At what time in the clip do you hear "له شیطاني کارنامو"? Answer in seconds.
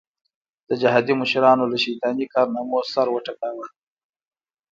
1.71-2.79